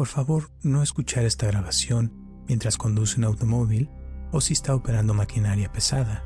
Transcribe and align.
por 0.00 0.06
favor 0.06 0.44
no 0.62 0.82
escuchar 0.82 1.26
esta 1.26 1.46
grabación 1.46 2.10
mientras 2.48 2.78
conduce 2.78 3.18
un 3.18 3.24
automóvil 3.24 3.90
o 4.32 4.40
si 4.40 4.54
está 4.54 4.74
operando 4.74 5.12
maquinaria 5.12 5.70
pesada. 5.70 6.24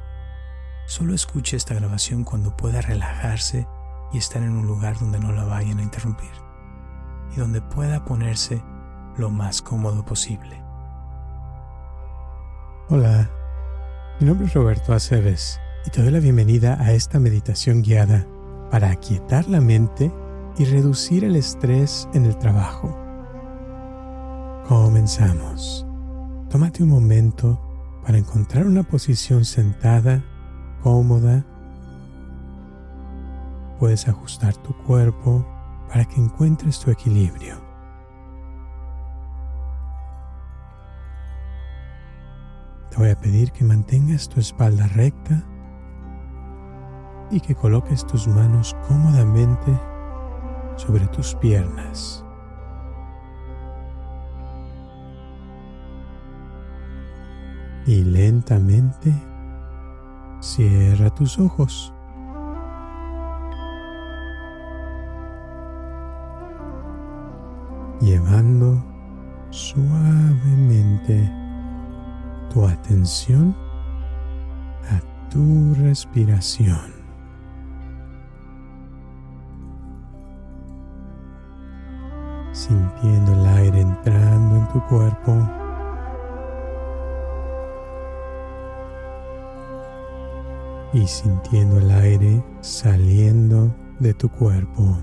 Solo 0.87 1.12
escuche 1.12 1.56
esta 1.56 1.74
grabación 1.74 2.22
cuando 2.22 2.56
pueda 2.56 2.80
relajarse 2.82 3.66
y 4.12 4.18
estar 4.18 4.45
en 4.45 4.52
un 4.52 4.68
lugar 4.68 4.96
donde 5.00 5.18
no 5.18 5.32
la 5.32 5.42
vayan 5.42 5.80
a 5.80 5.82
interrumpir 5.82 6.30
y 7.34 7.40
donde 7.40 7.60
pueda 7.62 8.04
ponerse 8.04 8.62
lo 9.16 9.29
más 9.29 9.61
cómodo 9.61 10.04
posible. 10.04 10.62
Hola, 12.91 13.29
mi 14.20 14.27
nombre 14.29 14.46
es 14.46 14.54
Roberto 14.54 14.93
Aceves 14.93 15.59
y 15.84 15.91
te 15.91 16.00
doy 16.00 16.12
la 16.12 16.20
bienvenida 16.20 16.80
a 16.80 16.93
esta 16.93 17.18
meditación 17.18 17.82
guiada 17.82 18.25
para 18.70 18.91
aquietar 18.91 19.48
la 19.48 19.61
mente 19.61 20.12
y 20.59 20.64
reducir 20.64 21.25
el 21.25 21.34
estrés 21.34 22.09
en 22.14 22.25
el 22.25 22.38
trabajo. 22.38 23.04
Comenzamos. 24.69 25.86
Tómate 26.49 26.82
un 26.82 26.89
momento 26.89 27.61
para 28.03 28.17
encontrar 28.17 28.67
una 28.67 28.82
posición 28.82 29.45
sentada, 29.45 30.25
cómoda. 30.82 31.45
Puedes 33.78 34.08
ajustar 34.08 34.56
tu 34.56 34.75
cuerpo 34.84 35.47
para 35.89 36.06
que 36.06 36.19
encuentres 36.19 36.81
tu 36.81 36.91
equilibrio. 36.91 37.56
Te 42.91 42.97
voy 42.97 43.11
a 43.11 43.20
pedir 43.20 43.53
que 43.53 43.64
mantengas 43.64 44.31
tu 44.31 44.41
espalda 44.41 44.86
recta 44.89 45.44
y 47.31 47.39
que 47.41 47.55
coloques 47.55 48.06
tus 48.06 48.27
manos 48.28 48.75
cómodamente 48.89 49.78
sobre 50.77 51.06
tus 51.08 51.34
piernas. 51.34 52.25
Y 57.86 58.02
lentamente 58.04 59.12
cierra 60.40 61.10
tus 61.10 61.38
ojos. 61.38 61.92
Llevando 68.00 68.82
suavemente 69.50 71.30
tu 72.52 72.66
atención 72.66 73.54
a 74.91 75.28
tu 75.30 75.74
respiración. 75.74 77.04
sintiendo 82.54 83.32
el 83.32 83.46
aire 83.46 83.80
entrando 83.80 84.56
en 84.56 84.69
tu 84.69 84.80
cuerpo. 84.86 85.63
Y 90.95 91.09
sintiendo 91.09 91.78
el 91.78 91.91
aire 91.91 92.45
saliendo 92.61 93.75
de 93.98 94.14
tu 94.14 94.28
cuerpo. 94.28 94.97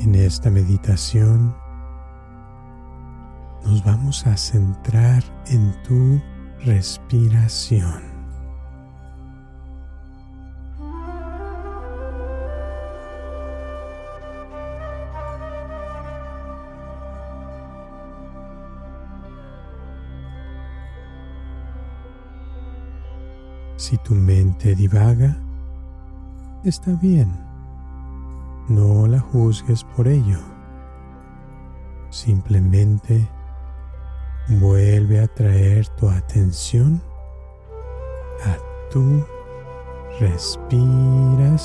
En 0.00 0.16
esta 0.16 0.50
meditación 0.50 1.54
nos 3.64 3.84
vamos 3.84 4.26
a 4.26 4.36
centrar 4.36 5.22
en 5.46 5.72
tu 5.84 6.20
respiración. 6.64 8.13
Si 23.76 23.98
tu 23.98 24.14
mente 24.14 24.74
divaga, 24.74 25.36
está 26.64 26.92
bien. 26.92 27.32
No 28.68 29.06
la 29.06 29.20
juzgues 29.20 29.84
por 29.84 30.08
ello. 30.08 30.38
Simplemente 32.10 33.28
Vuelve 34.48 35.20
a 35.20 35.26
traer 35.26 35.88
tu 35.96 36.06
atención 36.06 37.00
a 38.44 38.58
tu 38.90 39.24
respiración 40.20 41.58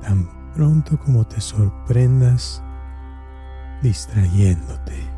tan 0.00 0.52
pronto 0.54 0.96
como 1.04 1.26
te 1.26 1.40
sorprendas 1.40 2.62
distrayéndote. 3.82 5.15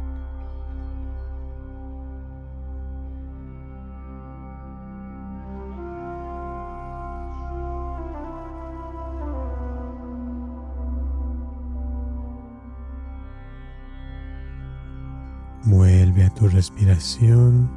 Vuelve 15.65 16.25
a 16.25 16.31
tu 16.31 16.49
respiración 16.49 17.71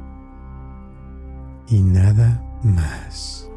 y 1.68 1.80
nada 1.80 2.42
más. 2.62 3.48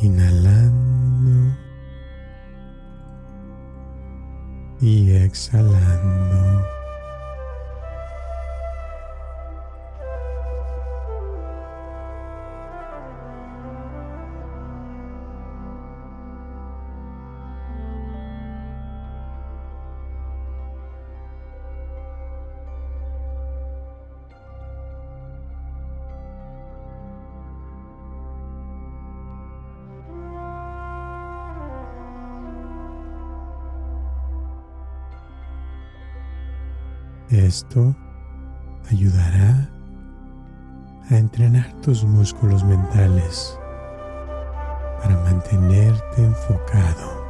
Inhalando 0.00 1.56
y 4.80 5.12
exhalando. 5.12 6.73
Esto 37.34 37.92
ayudará 38.92 39.68
a 41.10 41.16
entrenar 41.16 41.72
tus 41.82 42.04
músculos 42.04 42.62
mentales 42.62 43.58
para 45.02 45.16
mantenerte 45.24 46.22
enfocado. 46.22 47.24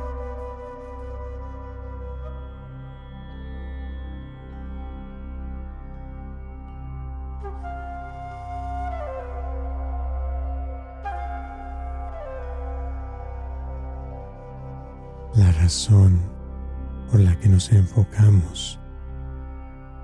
La 15.34 15.50
razón 15.52 16.20
por 17.10 17.20
la 17.20 17.34
que 17.40 17.48
nos 17.48 17.72
enfocamos 17.72 18.78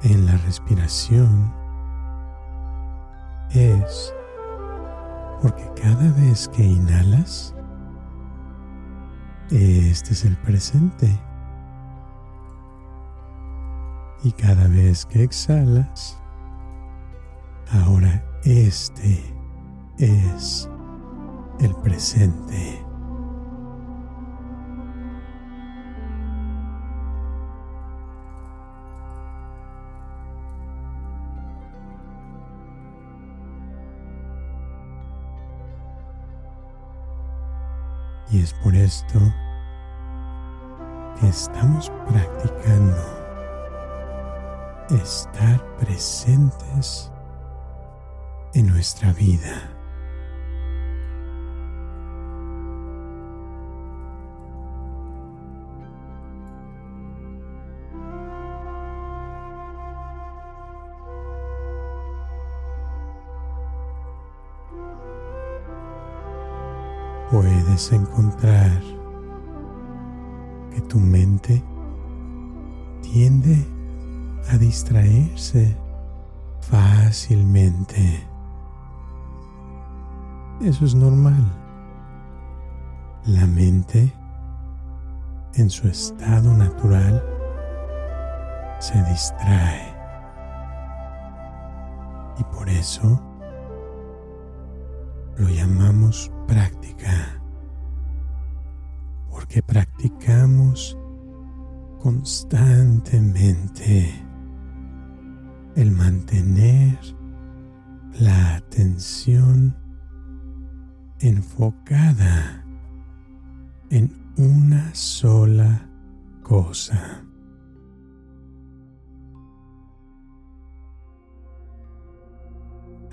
en 0.02 0.26
la 0.26 0.36
respiración 0.38 1.52
es 3.50 4.14
porque 5.42 5.64
cada 5.80 6.10
vez 6.12 6.48
que 6.48 6.62
inhalas, 6.62 7.54
este 9.50 10.12
es 10.12 10.24
el 10.24 10.36
presente. 10.38 11.08
Y 14.22 14.32
cada 14.32 14.68
vez 14.68 15.06
que 15.06 15.22
exhalas, 15.22 16.20
ahora 17.72 18.22
este 18.44 19.34
es 19.98 20.68
el 21.60 21.74
presente. 21.76 22.89
Y 38.40 38.42
es 38.42 38.54
por 38.54 38.74
esto 38.74 39.18
que 41.20 41.28
estamos 41.28 41.92
practicando 42.08 42.96
estar 45.02 45.62
presentes 45.76 47.12
en 48.54 48.68
nuestra 48.68 49.12
vida. 49.12 49.79
Puedes 67.70 67.92
encontrar 67.92 68.82
que 70.74 70.80
tu 70.88 70.98
mente 70.98 71.62
tiende 73.00 73.64
a 74.50 74.56
distraerse 74.56 75.76
fácilmente. 76.62 78.26
Eso 80.62 80.84
es 80.84 80.96
normal. 80.96 81.44
La 83.26 83.46
mente, 83.46 84.12
en 85.54 85.70
su 85.70 85.86
estado 85.86 86.52
natural, 86.52 87.22
se 88.80 89.00
distrae. 89.04 89.94
Y 92.36 92.44
por 92.44 92.68
eso 92.68 93.20
lo 95.36 95.48
llamamos 95.48 96.32
práctica, 96.48 97.39
porque 99.50 99.62
practicamos 99.64 100.96
constantemente 101.98 104.14
el 105.74 105.90
mantener 105.90 106.96
la 108.20 108.54
atención 108.54 109.76
enfocada 111.18 112.64
en 113.90 114.12
una 114.36 114.94
sola 114.94 115.84
cosa. 116.44 117.24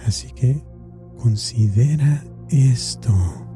Así 0.06 0.32
que 0.34 0.64
considera 1.18 2.24
esto 2.50 3.47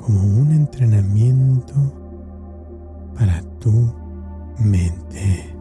como 0.00 0.22
un 0.22 0.52
entrenamiento 0.52 1.74
para 3.16 3.42
tu 3.58 3.92
mente. 4.58 5.54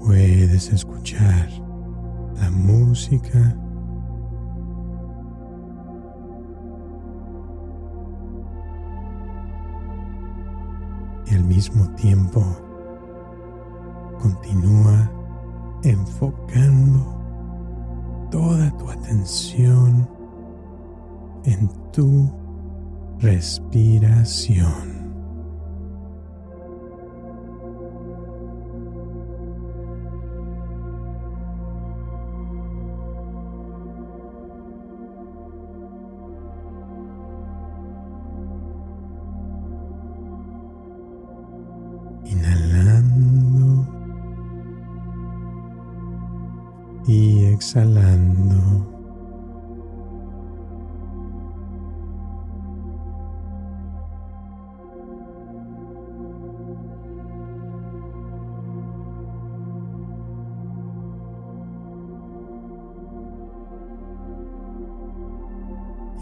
Puedes 0.00 0.72
escuchar 0.72 1.48
la 2.36 2.50
música 2.50 3.56
al 11.36 11.44
mismo 11.44 11.86
tiempo 11.96 12.42
continúa 14.20 15.10
enfocando 15.82 17.14
toda 18.30 18.70
tu 18.78 18.88
atención 18.88 20.08
en 21.44 21.68
tu 21.92 22.32
respiración. 23.18 24.95
Exhalando. 47.66 48.94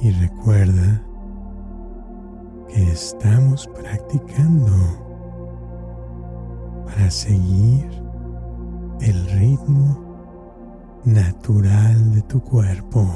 Y 0.01 0.11
recuerda 0.13 1.03
que 2.69 2.91
estamos 2.91 3.67
practicando 3.69 4.73
para 6.87 7.11
seguir 7.11 7.91
el 9.01 9.27
ritmo 9.39 10.04
natural 11.05 12.15
de 12.15 12.23
tu 12.23 12.41
cuerpo. 12.41 13.15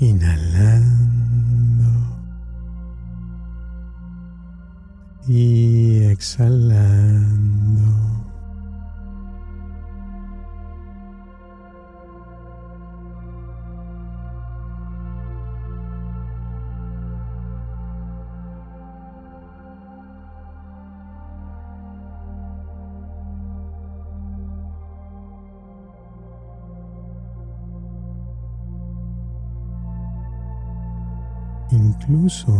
Inhalando 0.00 0.98
y 5.26 6.04
exhalando. 6.04 7.37
Incluso 31.70 32.54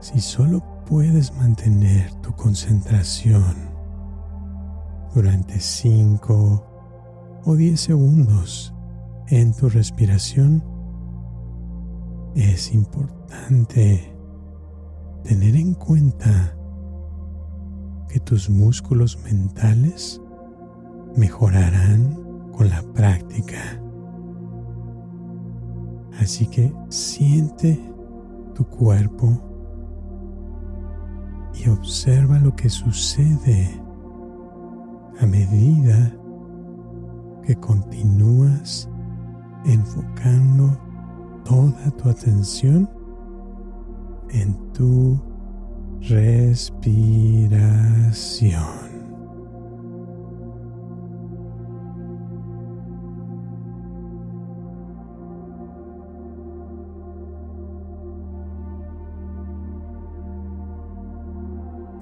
si 0.00 0.20
solo 0.20 0.62
puedes 0.86 1.34
mantener 1.36 2.12
tu 2.22 2.32
concentración 2.32 3.54
durante 5.14 5.60
5 5.60 7.42
o 7.44 7.56
10 7.56 7.80
segundos 7.80 8.74
en 9.28 9.54
tu 9.54 9.68
respiración, 9.68 10.64
es 12.34 12.72
importante 12.72 14.16
tener 15.24 15.56
en 15.56 15.74
cuenta 15.74 16.56
que 18.08 18.20
tus 18.20 18.50
músculos 18.50 19.18
mentales 19.24 20.20
mejorarán 21.16 22.19
Así 26.30 26.46
que 26.46 26.72
siente 26.90 27.76
tu 28.54 28.64
cuerpo 28.64 29.36
y 31.52 31.68
observa 31.68 32.38
lo 32.38 32.54
que 32.54 32.68
sucede 32.68 33.68
a 35.20 35.26
medida 35.26 36.16
que 37.44 37.56
continúas 37.56 38.88
enfocando 39.64 40.78
toda 41.44 41.90
tu 41.96 42.08
atención 42.08 42.88
en 44.28 44.54
tu 44.72 45.20
respiración. 46.02 46.90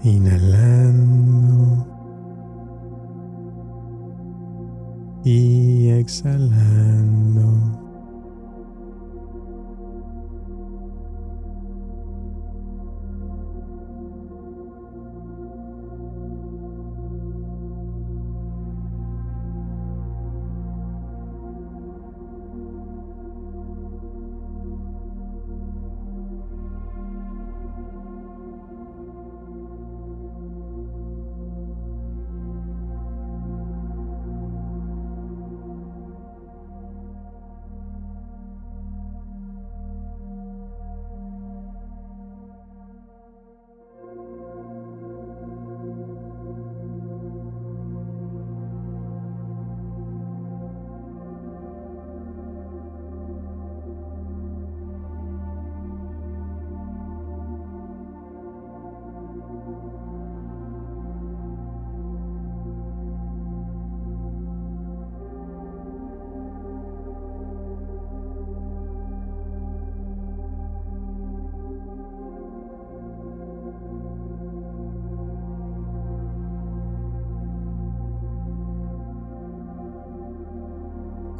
Inhalando 0.08 1.86
y 5.22 5.90
exhalando. 5.90 7.07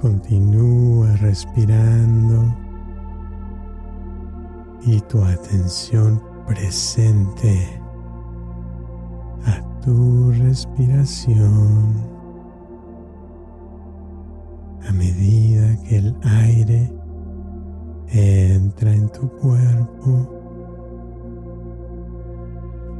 Continúa 0.01 1.17
respirando 1.17 2.55
y 4.87 5.01
tu 5.03 5.21
atención 5.25 6.23
presente 6.47 7.81
a 9.45 9.81
tu 9.81 10.31
respiración 10.31 11.95
a 14.89 14.93
medida 14.93 15.77
que 15.83 15.99
el 15.99 16.17
aire 16.23 16.93
entra 18.07 18.95
en 18.95 19.09
tu 19.09 19.29
cuerpo 19.29 20.29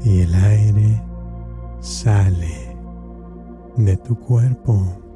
y 0.03 0.23
el 0.23 0.35
aire 0.35 1.03
sale 1.81 2.77
de 3.77 3.97
tu 3.99 4.19
cuerpo. 4.19 5.08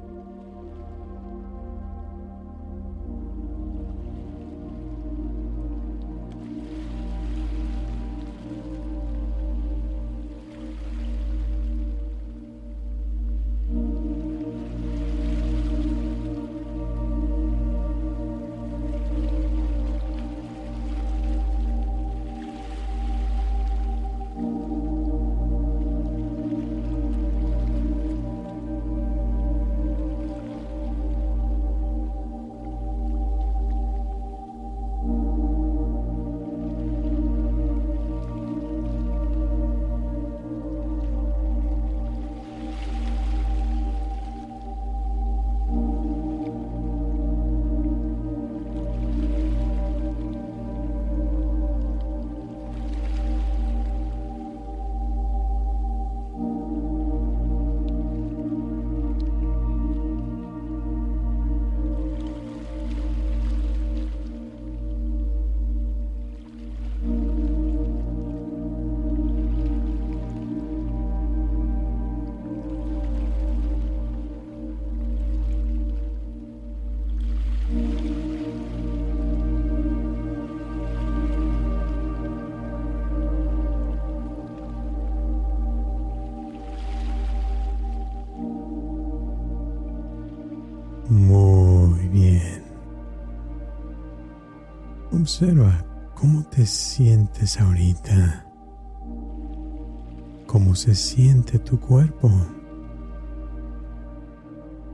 Observa 95.23 95.87
cómo 96.17 96.43
te 96.43 96.67
sientes 96.67 97.61
ahorita. 97.61 98.45
Cómo 100.49 100.75
se 100.75 100.97
siente 100.97 101.61
tu 101.61 101.79
cuerpo. 101.79 102.29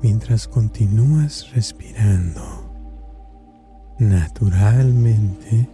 Mientras 0.02 0.47
continúas 0.47 1.50
respirando 1.54 2.42
naturalmente 3.99 5.66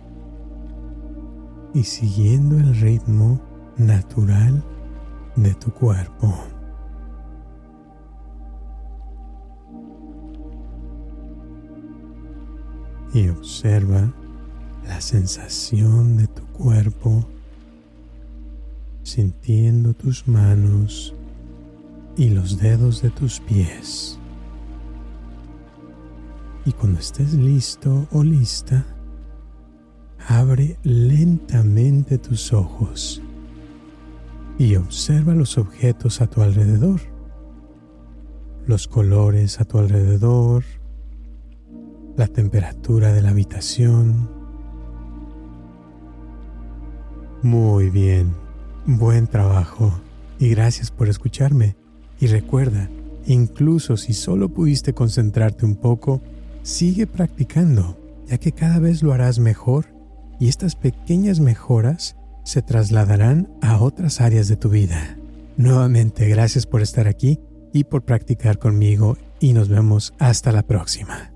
y 1.75 1.82
siguiendo 1.82 2.56
el 2.56 2.76
ritmo 2.76 3.40
natural 3.76 4.62
de 5.34 5.52
tu 5.54 5.73
cuerpo. 5.73 6.32
y 13.14 13.28
observa 13.28 14.12
la 14.86 15.00
sensación 15.00 16.16
de 16.16 16.26
tu 16.26 16.42
cuerpo, 16.46 17.24
sintiendo 19.02 19.94
tus 19.94 20.26
manos 20.28 21.14
y 22.16 22.30
los 22.30 22.58
dedos 22.58 23.02
de 23.02 23.10
tus 23.10 23.40
pies. 23.40 24.18
Y 26.64 26.72
cuando 26.72 27.00
estés 27.00 27.34
listo 27.34 28.06
o 28.10 28.22
lista, 28.22 28.86
abre 30.28 30.78
lentamente 30.82 32.18
tus 32.18 32.52
ojos 32.52 33.20
y 34.58 34.76
observa 34.76 35.34
los 35.34 35.58
objetos 35.58 36.20
a 36.20 36.26
tu 36.26 36.40
alrededor, 36.40 37.00
los 38.66 38.88
colores 38.88 39.60
a 39.60 39.64
tu 39.64 39.78
alrededor, 39.78 40.64
la 42.16 42.28
temperatura 42.28 43.12
de 43.12 43.22
la 43.22 43.30
habitación. 43.30 44.43
Muy 47.44 47.90
bien, 47.90 48.32
buen 48.86 49.26
trabajo 49.26 49.92
y 50.38 50.48
gracias 50.48 50.90
por 50.90 51.10
escucharme. 51.10 51.76
Y 52.18 52.26
recuerda, 52.26 52.88
incluso 53.26 53.98
si 53.98 54.14
solo 54.14 54.48
pudiste 54.48 54.94
concentrarte 54.94 55.66
un 55.66 55.76
poco, 55.76 56.22
sigue 56.62 57.06
practicando, 57.06 57.98
ya 58.26 58.38
que 58.38 58.52
cada 58.52 58.78
vez 58.78 59.02
lo 59.02 59.12
harás 59.12 59.40
mejor 59.40 59.84
y 60.40 60.48
estas 60.48 60.74
pequeñas 60.74 61.38
mejoras 61.38 62.16
se 62.44 62.62
trasladarán 62.62 63.50
a 63.60 63.78
otras 63.78 64.22
áreas 64.22 64.48
de 64.48 64.56
tu 64.56 64.70
vida. 64.70 65.18
Nuevamente, 65.58 66.26
gracias 66.30 66.64
por 66.64 66.80
estar 66.80 67.06
aquí 67.08 67.40
y 67.74 67.84
por 67.84 68.06
practicar 68.06 68.58
conmigo 68.58 69.18
y 69.38 69.52
nos 69.52 69.68
vemos 69.68 70.14
hasta 70.18 70.50
la 70.50 70.62
próxima. 70.62 71.33